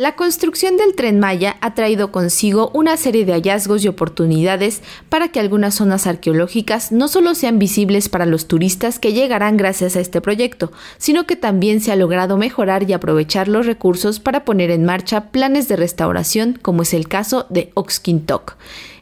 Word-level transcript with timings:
La 0.00 0.14
construcción 0.14 0.76
del 0.76 0.94
tren 0.94 1.18
Maya 1.18 1.56
ha 1.60 1.74
traído 1.74 2.12
consigo 2.12 2.70
una 2.72 2.96
serie 2.96 3.24
de 3.24 3.32
hallazgos 3.32 3.84
y 3.84 3.88
oportunidades 3.88 4.80
para 5.08 5.26
que 5.26 5.40
algunas 5.40 5.74
zonas 5.74 6.06
arqueológicas 6.06 6.92
no 6.92 7.08
solo 7.08 7.34
sean 7.34 7.58
visibles 7.58 8.08
para 8.08 8.24
los 8.24 8.46
turistas 8.46 9.00
que 9.00 9.12
llegarán 9.12 9.56
gracias 9.56 9.96
a 9.96 10.00
este 10.00 10.20
proyecto, 10.20 10.70
sino 10.98 11.26
que 11.26 11.34
también 11.34 11.80
se 11.80 11.90
ha 11.90 11.96
logrado 11.96 12.36
mejorar 12.36 12.88
y 12.88 12.92
aprovechar 12.92 13.48
los 13.48 13.66
recursos 13.66 14.20
para 14.20 14.44
poner 14.44 14.70
en 14.70 14.84
marcha 14.84 15.32
planes 15.32 15.66
de 15.66 15.74
restauración, 15.74 16.60
como 16.62 16.82
es 16.82 16.94
el 16.94 17.08
caso 17.08 17.46
de 17.50 17.72
Oxquintoc. 17.74 18.56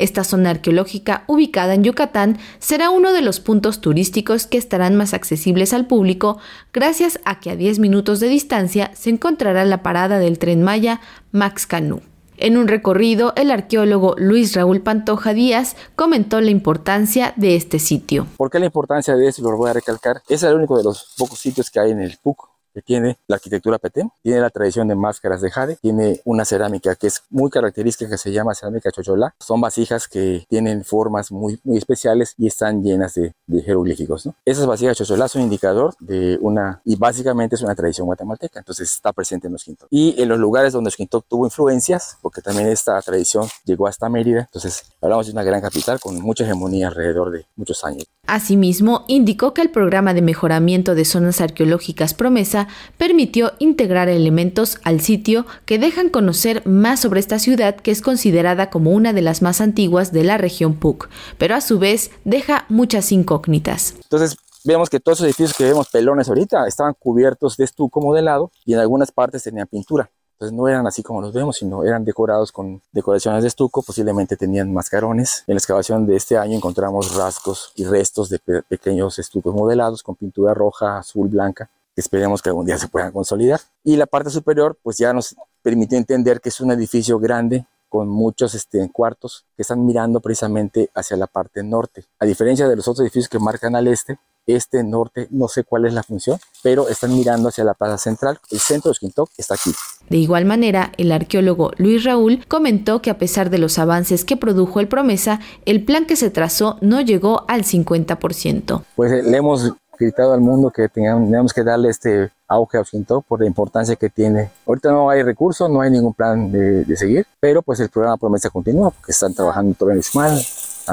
Esta 0.00 0.24
zona 0.24 0.48
arqueológica, 0.48 1.24
ubicada 1.26 1.74
en 1.74 1.84
Yucatán, 1.84 2.38
será 2.58 2.88
uno 2.88 3.12
de 3.12 3.20
los 3.20 3.38
puntos 3.38 3.82
turísticos 3.82 4.46
que 4.46 4.56
estarán 4.56 4.96
más 4.96 5.12
accesibles 5.12 5.74
al 5.74 5.86
público 5.86 6.38
gracias 6.72 7.20
a 7.26 7.38
que 7.38 7.50
a 7.50 7.56
10 7.56 7.80
minutos 7.80 8.18
de 8.18 8.28
distancia 8.28 8.90
se 8.94 9.10
encontrará 9.10 9.66
la 9.66 9.82
parada 9.82 10.18
del 10.18 10.38
tren 10.38 10.62
Maya 10.62 11.02
Max 11.32 11.66
Canú. 11.66 12.00
En 12.38 12.56
un 12.56 12.68
recorrido, 12.68 13.34
el 13.36 13.50
arqueólogo 13.50 14.14
Luis 14.16 14.54
Raúl 14.54 14.80
Pantoja 14.80 15.34
Díaz 15.34 15.76
comentó 15.96 16.40
la 16.40 16.50
importancia 16.50 17.34
de 17.36 17.54
este 17.54 17.78
sitio. 17.78 18.26
¿Por 18.38 18.50
qué 18.50 18.58
la 18.58 18.64
importancia 18.64 19.14
de 19.14 19.28
esto? 19.28 19.42
Lo 19.42 19.58
voy 19.58 19.68
a 19.68 19.74
recalcar. 19.74 20.22
Es 20.30 20.42
el 20.42 20.54
único 20.54 20.78
de 20.78 20.84
los 20.84 21.12
pocos 21.18 21.38
sitios 21.38 21.68
que 21.68 21.78
hay 21.78 21.90
en 21.90 22.00
el 22.00 22.16
PUC 22.22 22.48
que 22.72 22.82
tiene 22.82 23.18
la 23.26 23.36
arquitectura 23.36 23.78
Petén, 23.78 24.10
tiene 24.22 24.40
la 24.40 24.50
tradición 24.50 24.88
de 24.88 24.94
máscaras 24.94 25.40
de 25.40 25.50
jade, 25.50 25.76
tiene 25.76 26.20
una 26.24 26.44
cerámica 26.44 26.94
que 26.96 27.06
es 27.06 27.22
muy 27.30 27.50
característica 27.50 28.10
que 28.10 28.18
se 28.18 28.32
llama 28.32 28.54
cerámica 28.54 28.90
chocholá. 28.90 29.34
Son 29.38 29.60
vasijas 29.60 30.08
que 30.08 30.44
tienen 30.48 30.84
formas 30.84 31.32
muy, 31.32 31.60
muy 31.64 31.78
especiales 31.78 32.34
y 32.38 32.46
están 32.46 32.82
llenas 32.82 33.14
de, 33.14 33.34
jeroglíficos. 33.62 34.26
¿no? 34.26 34.34
Esas 34.44 34.66
vasijas 34.66 34.96
chocholá 34.96 35.28
son 35.28 35.42
indicador 35.42 35.94
de 36.00 36.38
una, 36.40 36.80
y 36.84 36.96
básicamente 36.96 37.56
es 37.56 37.62
una 37.62 37.74
tradición 37.74 38.06
guatemalteca, 38.06 38.60
entonces 38.60 38.90
está 38.90 39.12
presente 39.12 39.46
en 39.46 39.54
los 39.54 39.64
Quintoc. 39.64 39.88
Y 39.90 40.20
en 40.20 40.28
los 40.28 40.38
lugares 40.38 40.72
donde 40.72 40.90
los 40.90 41.24
tuvo 41.24 41.44
influencias, 41.44 42.18
porque 42.22 42.40
también 42.40 42.68
esta 42.68 43.00
tradición 43.02 43.48
llegó 43.64 43.86
hasta 43.86 44.08
Mérida, 44.08 44.40
entonces 44.40 44.84
hablamos 45.00 45.26
de 45.26 45.32
una 45.32 45.42
gran 45.42 45.60
capital 45.60 46.00
con 46.00 46.20
mucha 46.20 46.44
hegemonía 46.44 46.88
alrededor 46.88 47.30
de 47.30 47.46
muchos 47.56 47.84
años. 47.84 48.04
Asimismo, 48.30 49.04
indicó 49.08 49.54
que 49.54 49.60
el 49.60 49.70
programa 49.70 50.14
de 50.14 50.22
mejoramiento 50.22 50.94
de 50.94 51.04
zonas 51.04 51.40
arqueológicas 51.40 52.14
Promesa 52.14 52.68
permitió 52.96 53.54
integrar 53.58 54.08
elementos 54.08 54.78
al 54.84 55.00
sitio 55.00 55.46
que 55.66 55.80
dejan 55.80 56.10
conocer 56.10 56.64
más 56.64 57.00
sobre 57.00 57.18
esta 57.18 57.40
ciudad 57.40 57.74
que 57.74 57.90
es 57.90 58.00
considerada 58.00 58.70
como 58.70 58.92
una 58.92 59.12
de 59.12 59.22
las 59.22 59.42
más 59.42 59.60
antiguas 59.60 60.12
de 60.12 60.22
la 60.22 60.38
región 60.38 60.74
PUC, 60.74 61.08
pero 61.38 61.56
a 61.56 61.60
su 61.60 61.80
vez 61.80 62.12
deja 62.24 62.66
muchas 62.68 63.10
incógnitas. 63.10 63.96
Entonces, 64.04 64.36
vemos 64.64 64.88
que 64.88 65.00
todos 65.00 65.18
los 65.18 65.26
edificios 65.26 65.56
que 65.56 65.64
vemos 65.64 65.88
pelones 65.88 66.28
ahorita 66.28 66.68
estaban 66.68 66.94
cubiertos 66.96 67.56
de 67.56 67.64
estuco 67.64 68.00
modelado 68.00 68.52
y 68.64 68.74
en 68.74 68.78
algunas 68.78 69.10
partes 69.10 69.42
tenían 69.42 69.66
pintura. 69.66 70.08
Entonces 70.40 70.56
no 70.56 70.68
eran 70.68 70.86
así 70.86 71.02
como 71.02 71.20
los 71.20 71.34
vemos, 71.34 71.58
sino 71.58 71.84
eran 71.84 72.02
decorados 72.02 72.50
con 72.50 72.80
decoraciones 72.92 73.42
de 73.42 73.48
estuco, 73.48 73.82
posiblemente 73.82 74.38
tenían 74.38 74.72
mascarones. 74.72 75.44
En 75.46 75.54
la 75.54 75.58
excavación 75.58 76.06
de 76.06 76.16
este 76.16 76.38
año 76.38 76.56
encontramos 76.56 77.14
rasgos 77.14 77.72
y 77.76 77.84
restos 77.84 78.30
de 78.30 78.38
pequeños 78.66 79.18
estucos 79.18 79.54
modelados 79.54 80.02
con 80.02 80.14
pintura 80.14 80.54
roja, 80.54 80.96
azul, 80.96 81.28
blanca, 81.28 81.68
que 81.94 82.00
esperemos 82.00 82.40
que 82.40 82.48
algún 82.48 82.64
día 82.64 82.78
se 82.78 82.88
puedan 82.88 83.12
consolidar. 83.12 83.60
Y 83.84 83.96
la 83.96 84.06
parte 84.06 84.30
superior, 84.30 84.78
pues 84.82 84.96
ya 84.96 85.12
nos 85.12 85.36
permitió 85.60 85.98
entender 85.98 86.40
que 86.40 86.48
es 86.48 86.58
un 86.62 86.70
edificio 86.70 87.18
grande 87.18 87.66
con 87.90 88.08
muchos 88.08 88.54
este, 88.54 88.88
cuartos 88.90 89.44
que 89.56 89.62
están 89.62 89.84
mirando 89.84 90.20
precisamente 90.20 90.88
hacia 90.94 91.18
la 91.18 91.26
parte 91.26 91.62
norte. 91.62 92.06
A 92.18 92.24
diferencia 92.24 92.66
de 92.66 92.76
los 92.76 92.88
otros 92.88 93.02
edificios 93.02 93.28
que 93.28 93.38
marcan 93.38 93.76
al 93.76 93.88
este, 93.88 94.18
este 94.52 94.82
norte, 94.84 95.28
no 95.30 95.48
sé 95.48 95.64
cuál 95.64 95.86
es 95.86 95.94
la 95.94 96.02
función, 96.02 96.38
pero 96.62 96.88
están 96.88 97.14
mirando 97.14 97.48
hacia 97.48 97.64
la 97.64 97.74
plaza 97.74 97.98
central. 97.98 98.38
El 98.50 98.60
centro 98.60 98.90
de 98.90 98.92
Esquintoc 98.92 99.30
está 99.36 99.54
aquí. 99.54 99.72
De 100.08 100.16
igual 100.16 100.44
manera, 100.44 100.92
el 100.96 101.12
arqueólogo 101.12 101.72
Luis 101.76 102.04
Raúl 102.04 102.44
comentó 102.48 103.00
que 103.02 103.10
a 103.10 103.18
pesar 103.18 103.50
de 103.50 103.58
los 103.58 103.78
avances 103.78 104.24
que 104.24 104.36
produjo 104.36 104.80
el 104.80 104.88
Promesa, 104.88 105.40
el 105.66 105.84
plan 105.84 106.06
que 106.06 106.16
se 106.16 106.30
trazó 106.30 106.78
no 106.80 107.00
llegó 107.00 107.44
al 107.48 107.62
50%. 107.62 108.82
Pues 108.96 109.12
eh, 109.12 109.22
le 109.22 109.36
hemos 109.36 109.72
gritado 110.00 110.32
al 110.32 110.40
mundo 110.40 110.70
que 110.70 110.88
teníamos 110.88 111.52
que 111.52 111.62
darle 111.62 111.90
este 111.90 112.30
auge 112.48 112.78
a 112.78 112.80
Esquintoc 112.80 113.24
por 113.26 113.40
la 113.40 113.46
importancia 113.46 113.94
que 113.94 114.08
tiene. 114.08 114.50
Ahorita 114.66 114.90
no 114.90 115.10
hay 115.10 115.22
recursos, 115.22 115.70
no 115.70 115.82
hay 115.82 115.90
ningún 115.90 116.14
plan 116.14 116.50
de, 116.50 116.96
seguir, 116.96 117.26
pero 117.38 117.62
pues 117.62 117.78
el 117.80 117.90
programa 117.90 118.16
Promesa 118.16 118.50
continúa 118.50 118.90
porque 118.90 119.12
están 119.12 119.34
trabajando 119.34 119.74
todo 119.78 119.90
en 119.90 119.98
Ismael, 119.98 120.40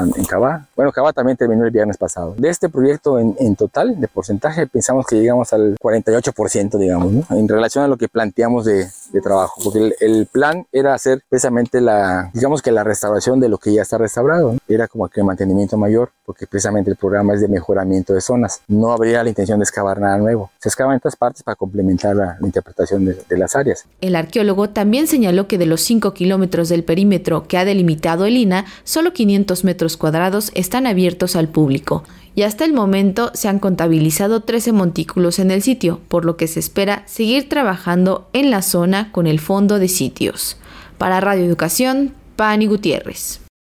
en 0.00 0.24
Cabá. 0.24 0.66
Bueno, 0.76 0.92
Cabá 0.92 1.12
también 1.12 1.36
terminó 1.36 1.64
el 1.64 1.70
viernes 1.70 1.96
pasado. 1.96 2.34
De 2.36 2.48
este 2.48 2.68
proyecto 2.68 3.18
en, 3.18 3.36
en 3.38 3.56
total, 3.56 4.00
de 4.00 4.08
porcentaje, 4.08 4.66
pensamos 4.66 5.06
que 5.06 5.16
llegamos 5.16 5.52
al 5.52 5.76
48%, 5.78 6.78
digamos, 6.78 7.12
¿no? 7.12 7.24
en 7.30 7.48
relación 7.48 7.84
a 7.84 7.88
lo 7.88 7.96
que 7.96 8.08
planteamos 8.08 8.64
de, 8.64 8.88
de 9.12 9.20
trabajo, 9.20 9.60
porque 9.62 9.92
el, 10.00 10.26
plan 10.26 10.66
era 10.72 10.94
hacer 10.94 11.22
precisamente 11.28 11.80
la, 11.80 12.30
digamos 12.34 12.60
que 12.60 12.70
la 12.70 12.84
restauración 12.84 13.40
de 13.40 13.48
lo 13.48 13.58
que 13.58 13.72
ya 13.72 13.82
está 13.82 13.98
restaurado, 13.98 14.56
era 14.68 14.88
como 14.88 15.08
que 15.08 15.20
el 15.20 15.26
mantenimiento 15.26 15.76
mayor, 15.76 16.10
porque 16.24 16.46
precisamente 16.46 16.90
el 16.90 16.96
programa 16.96 17.34
es 17.34 17.40
de 17.40 17.48
mejoramiento 17.48 18.12
de 18.12 18.20
zonas, 18.20 18.60
no 18.68 18.92
habría 18.92 19.22
la 19.22 19.28
intención 19.30 19.58
de 19.58 19.64
excavar 19.64 20.00
nada 20.00 20.18
nuevo, 20.18 20.50
se 20.58 20.68
excavan 20.68 20.96
estas 20.96 21.16
partes 21.16 21.42
para 21.42 21.56
complementar 21.56 22.16
la, 22.16 22.36
interpretación 22.42 23.04
de, 23.04 23.18
de, 23.28 23.38
las 23.38 23.56
áreas. 23.56 23.84
El 24.00 24.16
arqueólogo 24.16 24.70
también 24.70 25.06
señaló 25.06 25.48
que 25.48 25.58
de 25.58 25.66
los 25.66 25.80
5 25.82 26.12
kilómetros 26.12 26.68
del 26.68 26.84
perímetro 26.84 27.46
que 27.46 27.58
ha 27.58 27.64
delimitado 27.64 28.26
el 28.26 28.36
INA, 28.36 28.66
solo 28.84 29.12
500 29.12 29.64
cuadrados 29.96 30.50
están 30.54 30.86
abiertos 30.86 31.36
al 31.36 31.48
público 31.48 32.04
y 32.34 32.42
hasta 32.42 32.64
el 32.64 32.72
momento 32.72 33.32
se 33.34 33.48
han 33.48 33.58
contabilizado 33.58 34.42
13 34.42 34.72
montículos 34.72 35.38
en 35.38 35.50
el 35.50 35.62
sitio, 35.62 36.00
por 36.08 36.24
lo 36.24 36.36
que 36.36 36.46
se 36.46 36.60
espera 36.60 37.02
seguir 37.06 37.48
trabajando 37.48 38.28
en 38.32 38.50
la 38.50 38.62
zona 38.62 39.10
con 39.10 39.26
el 39.26 39.40
fondo 39.40 39.78
de 39.78 39.88
sitios. 39.88 40.56
Para 40.98 41.20
Radio 41.20 41.44
Educación, 41.44 42.14
Pani 42.36 42.66
Gutiérrez. 42.66 43.47